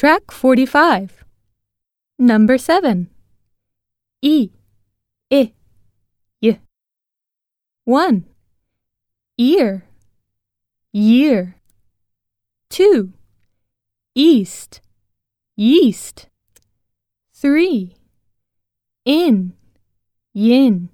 Track 0.00 0.30
45. 0.30 1.26
Number 2.18 2.56
7. 2.56 3.10
E, 4.22 4.48
I, 5.30 5.52
y. 6.40 6.58
1. 7.84 8.24
Ear, 9.36 9.84
year. 10.94 11.56
2. 12.70 13.12
East, 14.14 14.80
yeast. 15.54 16.28
3. 17.34 17.94
In, 19.04 19.52
yin. 20.32 20.88